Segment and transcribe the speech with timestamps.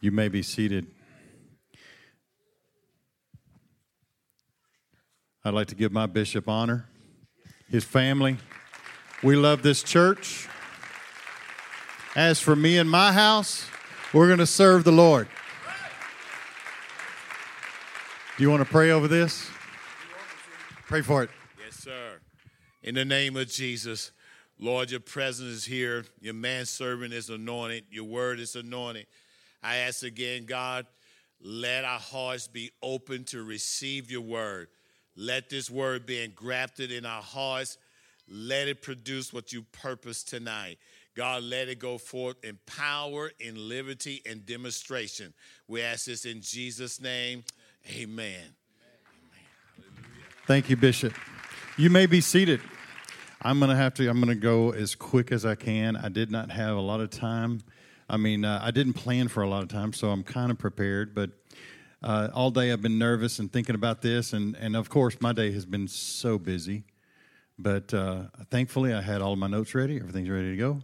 [0.00, 0.86] You may be seated.
[5.44, 6.88] I'd like to give my bishop honor,
[7.68, 8.36] his family.
[9.22, 10.46] We love this church.
[12.14, 13.68] As for me and my house,
[14.12, 15.26] we're going to serve the Lord.
[18.36, 19.50] Do you want to pray over this?
[20.86, 21.30] Pray for it.
[21.64, 22.20] Yes, sir.
[22.84, 24.12] In the name of Jesus,
[24.60, 26.04] Lord, your presence is here.
[26.20, 27.84] Your manservant is anointed.
[27.90, 29.06] Your word is anointed.
[29.62, 30.86] I ask again, God,
[31.40, 34.68] let our hearts be open to receive your word.
[35.16, 37.78] Let this word be engrafted in our hearts.
[38.28, 40.78] Let it produce what you purpose tonight.
[41.16, 45.34] God, let it go forth in power, in liberty, and demonstration.
[45.66, 47.42] We ask this in Jesus' name.
[47.96, 48.54] Amen.
[50.46, 51.12] Thank you, Bishop.
[51.76, 52.60] You may be seated.
[53.42, 55.96] I'm going to have to, I'm going to go as quick as I can.
[55.96, 57.62] I did not have a lot of time.
[58.10, 60.58] I mean, uh, I didn't plan for a lot of time, so I'm kind of
[60.58, 61.30] prepared, but
[62.02, 65.32] uh, all day I've been nervous and thinking about this, and, and of course, my
[65.32, 66.84] day has been so busy.
[67.58, 69.96] But uh, thankfully, I had all of my notes ready.
[69.96, 70.82] Everything's ready to go.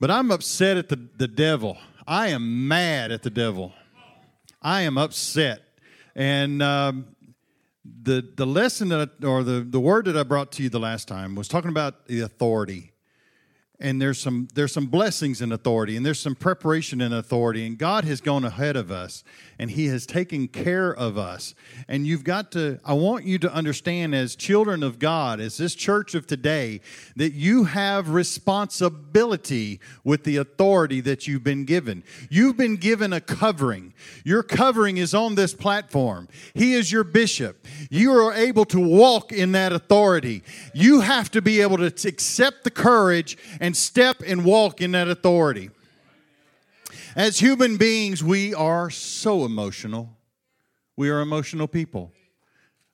[0.00, 1.76] But I'm upset at the, the devil.
[2.06, 3.74] I am mad at the devil.
[4.62, 5.62] I am upset.
[6.14, 7.16] And um,
[7.84, 10.80] the, the lesson that, I, or the, the word that I brought to you the
[10.80, 12.92] last time was talking about the authority
[13.78, 17.76] and there's some there's some blessings in authority and there's some preparation in authority and
[17.76, 19.22] God has gone ahead of us
[19.58, 21.54] and he has taken care of us.
[21.88, 25.74] And you've got to I want you to understand as children of God as this
[25.74, 26.80] church of today
[27.16, 32.02] that you have responsibility with the authority that you've been given.
[32.30, 33.92] You've been given a covering.
[34.24, 36.28] Your covering is on this platform.
[36.54, 37.66] He is your bishop.
[37.90, 40.42] You are able to walk in that authority.
[40.72, 45.08] You have to be able to accept the courage and step and walk in that
[45.08, 45.70] authority.
[47.16, 50.16] As human beings, we are so emotional.
[50.96, 52.12] We are emotional people.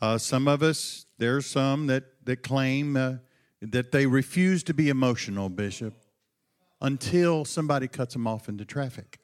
[0.00, 3.14] Uh, some of us, there's some that, that claim uh,
[3.60, 5.94] that they refuse to be emotional, Bishop,
[6.80, 9.18] until somebody cuts them off into traffic.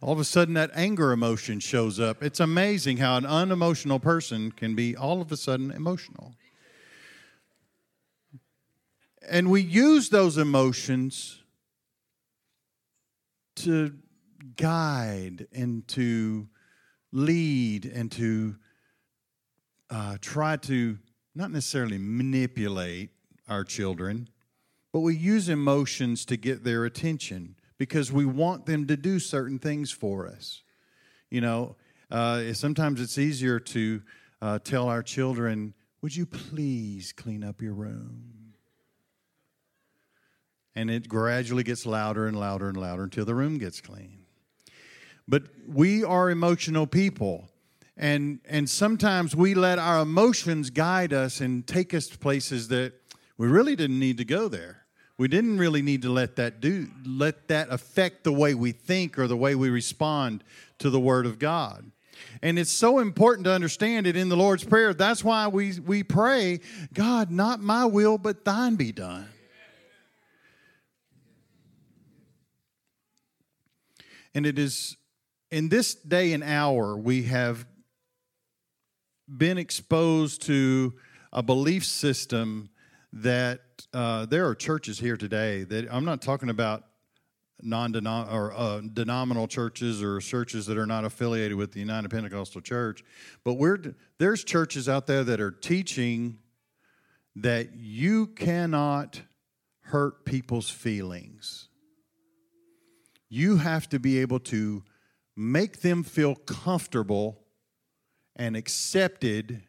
[0.00, 2.22] All of a sudden, that anger emotion shows up.
[2.22, 6.34] It's amazing how an unemotional person can be all of a sudden emotional.
[9.28, 11.42] And we use those emotions
[13.56, 13.92] to
[14.56, 16.48] guide and to
[17.12, 18.56] lead and to
[19.90, 20.98] uh, try to
[21.34, 23.10] not necessarily manipulate
[23.48, 24.28] our children,
[24.92, 29.58] but we use emotions to get their attention because we want them to do certain
[29.58, 30.62] things for us.
[31.30, 31.76] You know,
[32.10, 34.02] uh, sometimes it's easier to
[34.40, 38.35] uh, tell our children, Would you please clean up your room?
[40.76, 44.18] And it gradually gets louder and louder and louder until the room gets clean.
[45.26, 47.48] But we are emotional people.
[47.96, 52.92] And, and sometimes we let our emotions guide us and take us to places that
[53.38, 54.84] we really didn't need to go there.
[55.18, 59.18] We didn't really need to let that do let that affect the way we think
[59.18, 60.44] or the way we respond
[60.78, 61.90] to the word of God.
[62.42, 64.92] And it's so important to understand it in the Lord's Prayer.
[64.92, 66.60] That's why we, we pray,
[66.92, 69.26] God, not my will, but thine be done.
[74.36, 74.98] And it is
[75.50, 77.64] in this day and hour, we have
[79.26, 80.92] been exposed to
[81.32, 82.68] a belief system
[83.14, 83.62] that
[83.94, 86.84] uh, there are churches here today that I'm not talking about
[87.62, 93.02] non or uh, churches or churches that are not affiliated with the United Pentecostal Church,
[93.42, 96.40] but we're there's churches out there that are teaching
[97.36, 99.22] that you cannot
[99.80, 101.65] hurt people's feelings
[103.28, 104.82] you have to be able to
[105.36, 107.42] make them feel comfortable
[108.36, 109.62] and accepted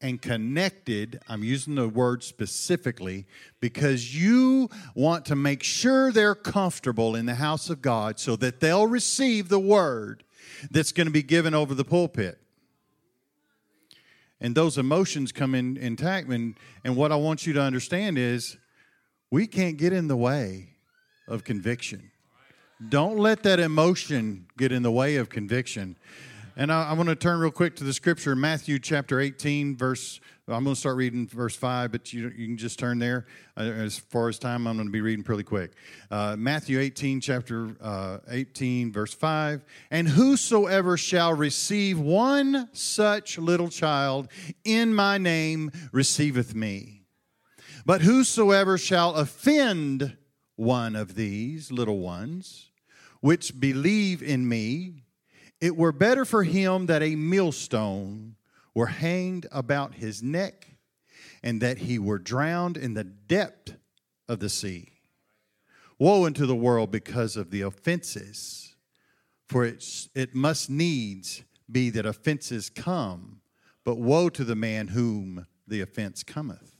[0.00, 1.20] and connected.
[1.28, 3.26] I'm using the word specifically
[3.60, 8.60] because you want to make sure they're comfortable in the house of God so that
[8.60, 10.24] they'll receive the word
[10.70, 12.38] that's going to be given over the pulpit.
[14.40, 16.28] And those emotions come in intact.
[16.28, 18.56] And, and what I want you to understand is
[19.30, 20.70] we can't get in the way
[21.28, 22.11] of conviction.
[22.88, 25.96] Don't let that emotion get in the way of conviction.
[26.56, 30.20] And I, I want to turn real quick to the scripture, Matthew chapter 18, verse.
[30.48, 33.26] I'm going to start reading verse 5, but you, you can just turn there.
[33.56, 35.72] Uh, as far as time, I'm going to be reading pretty quick.
[36.10, 39.64] Uh, Matthew 18, chapter uh, 18, verse 5.
[39.90, 44.28] And whosoever shall receive one such little child
[44.64, 47.02] in my name receiveth me.
[47.86, 50.16] But whosoever shall offend
[50.56, 52.71] one of these little ones,
[53.22, 55.04] which believe in me,
[55.60, 58.34] it were better for him that a millstone
[58.74, 60.66] were hanged about his neck
[61.40, 63.74] and that he were drowned in the depth
[64.28, 64.88] of the sea.
[66.00, 68.74] Woe unto the world because of the offenses,
[69.48, 69.84] for it,
[70.16, 73.40] it must needs be that offenses come,
[73.84, 76.72] but woe to the man whom the offense cometh.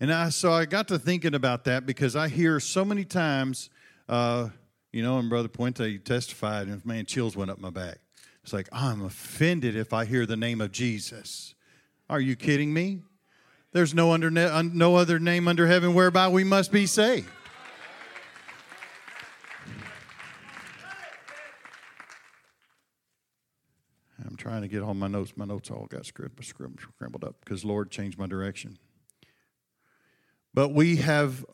[0.00, 3.68] And I, so I got to thinking about that because I hear so many times,
[4.08, 4.48] uh,
[4.92, 7.98] you know, and Brother Puente testified, and man, chills went up my back.
[8.42, 11.54] It's like, I'm offended if I hear the name of Jesus.
[12.10, 13.00] Are you kidding me?
[13.72, 17.28] There's no, under, no other name under heaven whereby we must be saved.
[24.26, 25.32] I'm trying to get all my notes.
[25.36, 28.78] My notes all got scrambled up because Lord changed my direction.
[30.52, 31.46] But we have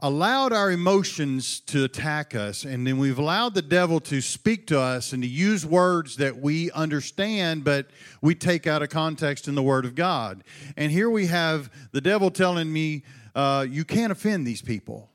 [0.00, 4.80] allowed our emotions to attack us, and then we've allowed the devil to speak to
[4.80, 7.88] us and to use words that we understand, but
[8.22, 10.44] we take out of context in the Word of God.
[10.76, 13.02] And here we have the devil telling me,
[13.34, 15.10] uh, You can't offend these people.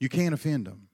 [0.00, 0.88] You can't offend them.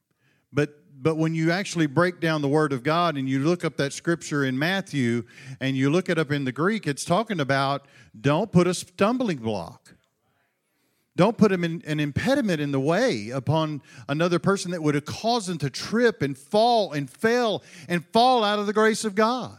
[0.52, 3.76] But but when you actually break down the word of God and you look up
[3.76, 5.22] that scripture in Matthew
[5.60, 7.86] and you look it up in the Greek, it's talking about
[8.20, 9.94] don't put a stumbling block.
[11.18, 15.04] Don't put him in, an impediment in the way upon another person that would have
[15.04, 19.16] caused them to trip and fall and fail and fall out of the grace of
[19.16, 19.58] God.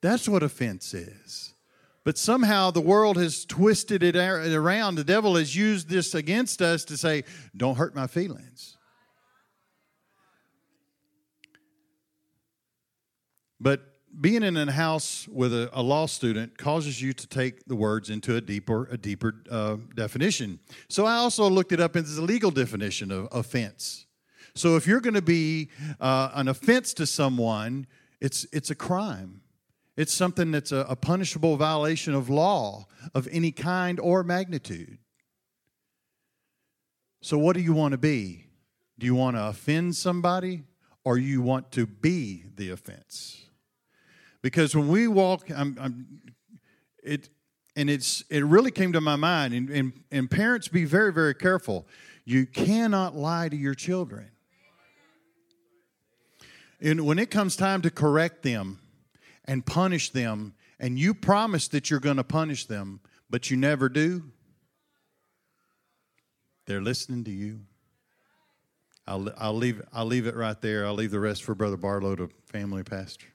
[0.00, 1.54] That's what offense is.
[2.02, 4.96] But somehow the world has twisted it around.
[4.96, 7.22] The devil has used this against us to say,
[7.56, 8.76] don't hurt my feelings.
[13.60, 17.76] But being in a house with a, a, law student causes you to take the
[17.76, 20.58] words into a deeper a deeper uh, definition.
[20.88, 24.06] So I also looked it up into the legal definition of offense.
[24.54, 25.70] So if you're going to be
[26.00, 27.86] uh, an offense to someone,
[28.20, 29.42] it's it's a crime.
[29.96, 34.98] It's something that's a, a punishable violation of law of any kind or magnitude.
[37.20, 38.46] So what do you want to be?
[38.98, 40.64] Do you want to offend somebody,
[41.04, 43.47] or you want to be the offense?
[44.42, 46.20] Because when we walk, I'm, I'm,
[47.02, 47.28] it,
[47.76, 49.54] and it's it really came to my mind.
[49.54, 51.86] And, and, and parents, be very very careful.
[52.24, 54.30] You cannot lie to your children.
[56.80, 58.78] And when it comes time to correct them
[59.44, 63.88] and punish them, and you promise that you're going to punish them, but you never
[63.88, 64.22] do,
[66.66, 67.60] they're listening to you.
[69.06, 70.86] I'll, I'll, leave, I'll leave it right there.
[70.86, 73.26] I'll leave the rest for Brother Barlow, to family pastor.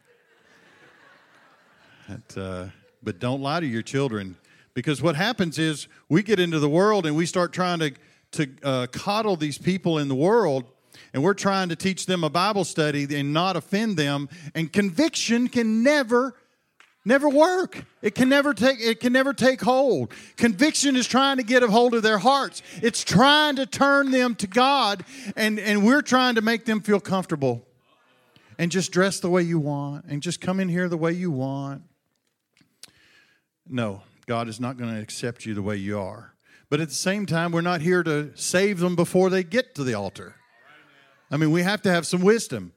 [2.07, 2.65] But, uh,
[3.01, 4.37] but don't lie to your children
[4.73, 7.93] because what happens is we get into the world and we start trying to,
[8.31, 10.65] to uh, coddle these people in the world
[11.13, 14.29] and we're trying to teach them a Bible study and not offend them.
[14.55, 16.35] And conviction can never,
[17.05, 17.85] never work.
[18.01, 20.11] It can never take, it can never take hold.
[20.37, 22.61] Conviction is trying to get a hold of their hearts.
[22.81, 26.99] It's trying to turn them to God, and, and we're trying to make them feel
[26.99, 27.65] comfortable.
[28.59, 31.31] And just dress the way you want, and just come in here the way you
[31.31, 31.81] want.
[33.67, 36.33] No, God is not going to accept you the way you are.
[36.69, 39.83] But at the same time, we're not here to save them before they get to
[39.83, 40.35] the altar.
[41.29, 42.73] I mean, we have to have some wisdom.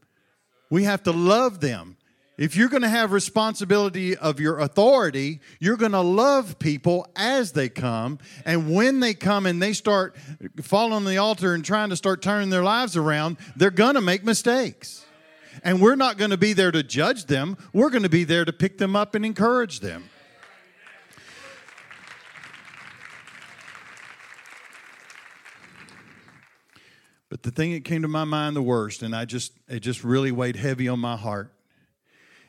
[0.70, 1.96] We have to love them.
[2.38, 7.52] If you're going to have responsibility of your authority, you're going to love people as
[7.52, 8.18] they come.
[8.44, 10.16] And when they come and they start
[10.60, 14.02] falling on the altar and trying to start turning their lives around, they're going to
[14.02, 15.06] make mistakes.
[15.64, 17.56] And we're not going to be there to judge them.
[17.72, 20.10] We're going to be there to pick them up and encourage them.
[27.28, 30.04] But the thing that came to my mind the worst, and I just it just
[30.04, 31.52] really weighed heavy on my heart.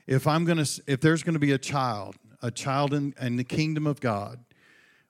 [0.06, 3.88] If I'm gonna if there's gonna be a child, a child in, in the kingdom
[3.88, 4.44] of God,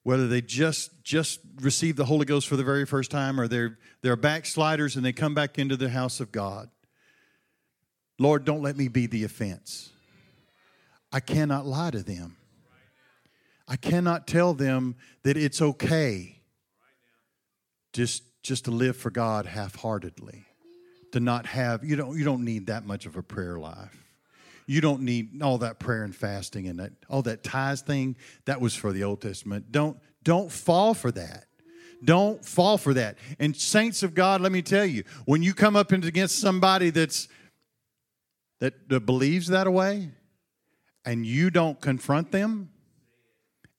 [0.04, 3.78] whether they just just receive the Holy Ghost for the very first time or they're
[4.02, 6.70] they're backsliders and they come back into the house of God.
[8.18, 9.92] Lord, don't let me be the offense.
[11.12, 12.38] I cannot lie to them.
[13.68, 16.42] I cannot tell them that it's okay.
[17.92, 20.46] Just just to live for God half-heartedly.
[21.14, 24.04] To not have you don't you don't need that much of a prayer life.
[24.66, 28.18] You don't need all that prayer and fasting and that all that tithes thing.
[28.46, 29.72] That was for the Old Testament.
[29.72, 31.46] Don't don't fall for that.
[32.04, 33.18] Don't fall for that.
[33.40, 37.28] And saints of God, let me tell you, when you come up against somebody that's
[38.60, 40.12] that, that believes that way,
[41.06, 42.70] and you don't confront them,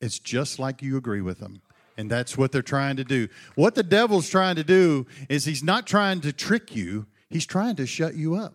[0.01, 1.61] it's just like you agree with them
[1.99, 3.29] And that's what they're trying to do.
[3.57, 7.75] What the devil's trying to do is he's not trying to trick you, he's trying
[7.77, 8.55] to shut you up.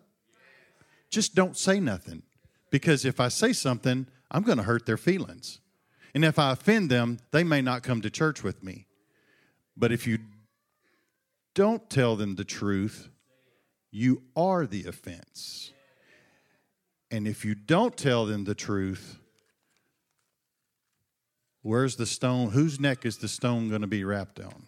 [1.10, 2.22] Just don't say nothing.
[2.70, 5.60] Because if I say something, I'm going to hurt their feelings.
[6.14, 8.86] And if I offend them, they may not come to church with me.
[9.76, 10.18] But if you
[11.54, 13.10] don't tell them the truth,
[13.90, 15.70] you are the offense.
[17.10, 19.18] And if you don't tell them the truth,
[21.64, 22.50] where's the stone?
[22.50, 24.62] Whose neck is the stone going to be wrapped on?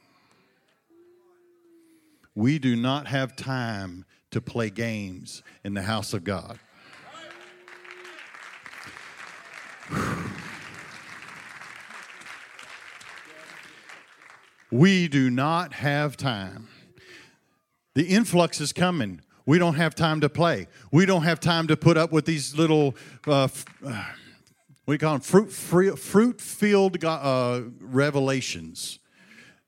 [2.34, 6.58] We do not have time to play games in the house of God.
[14.72, 16.66] We do not have time.
[17.94, 19.20] The influx is coming.
[19.46, 20.66] We don't have time to play.
[20.90, 22.96] We don't have time to put up with these little,
[23.28, 24.04] uh, f- uh,
[24.94, 25.20] you call them?
[25.20, 29.00] Fruit, fruit filled uh, revelations.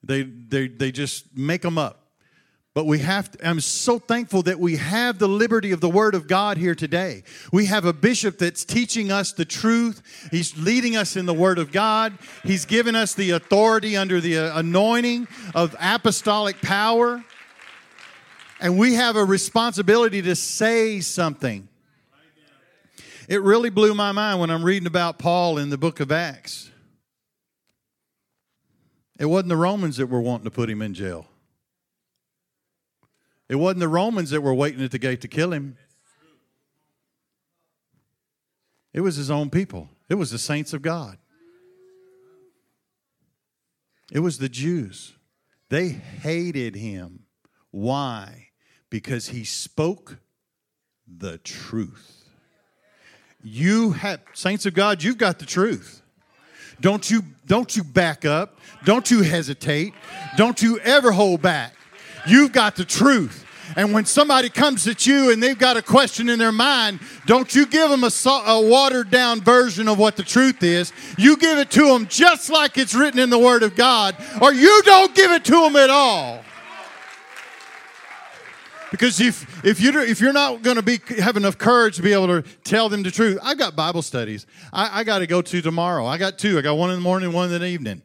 [0.03, 2.09] They, they, they just make them up.
[2.73, 6.15] But we have to, I'm so thankful that we have the liberty of the Word
[6.15, 7.25] of God here today.
[7.53, 10.29] We have a bishop that's teaching us the truth.
[10.31, 12.17] He's leading us in the Word of God.
[12.45, 17.25] He's given us the authority under the uh, anointing of apostolic power.
[18.61, 21.69] And we have a responsibility to say something.
[23.29, 26.71] It really blew my mind when I'm reading about Paul in the book of Acts.
[29.19, 31.27] It wasn't the Romans that were wanting to put him in jail.
[33.47, 35.77] It wasn't the Romans that were waiting at the gate to kill him.
[38.95, 39.91] It was his own people.
[40.09, 41.19] It was the saints of God.
[44.11, 45.13] It was the Jews.
[45.69, 47.25] They hated him.
[47.71, 48.49] Why?
[48.89, 50.17] Because he spoke
[51.07, 52.28] the truth.
[53.43, 56.03] You have saints of God, you've got the truth.
[56.81, 58.59] Don't you don't you back up.
[58.85, 59.95] Don't you hesitate.
[60.37, 61.75] Don't you ever hold back.
[62.27, 63.47] You've got the truth.
[63.77, 67.55] And when somebody comes at you and they've got a question in their mind, don't
[67.55, 68.11] you give them a,
[68.47, 70.93] a, watered down version of what the truth is.
[71.19, 74.53] You give it to them just like it's written in the Word of God, or
[74.53, 76.43] you don't give it to them at all.
[78.91, 82.13] Because if, if, you, if you're not going to be have enough courage to be
[82.13, 85.43] able to tell them the truth, I've got Bible studies I, I got to go
[85.43, 86.07] to tomorrow.
[86.07, 86.59] I got two.
[86.59, 88.03] I got one in the morning, one in the evening.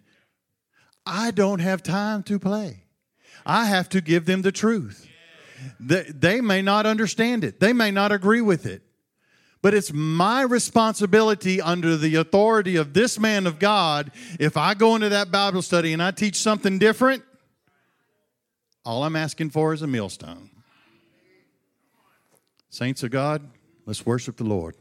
[1.05, 2.83] I don't have time to play.
[3.45, 5.07] I have to give them the truth.
[5.79, 8.81] They, they may not understand it, they may not agree with it.
[9.61, 14.11] But it's my responsibility under the authority of this man of God.
[14.37, 17.23] If I go into that Bible study and I teach something different,
[18.83, 20.49] all I'm asking for is a millstone.
[22.73, 23.51] Saints of God,
[23.85, 24.75] let's worship the Lord.